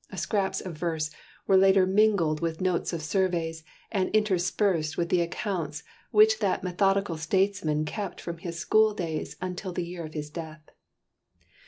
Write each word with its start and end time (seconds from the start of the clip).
Scraps 0.15 0.61
of 0.61 0.73
verse 0.75 1.11
were 1.45 1.57
later 1.57 1.85
mingled 1.85 2.39
with 2.39 2.59
notes 2.59 2.91
of 2.91 3.03
surveys, 3.03 3.63
and 3.91 4.09
interspersed 4.15 4.97
with 4.97 5.09
the 5.09 5.21
accounts 5.21 5.83
which 6.09 6.39
that 6.39 6.63
methodical 6.63 7.17
statesman 7.17 7.85
kept 7.85 8.19
from 8.19 8.39
his 8.39 8.57
school 8.57 8.95
days 8.95 9.35
until 9.41 9.71
the 9.73 9.85
year 9.85 10.03
of 10.03 10.15
his 10.15 10.31
death. 10.31 10.71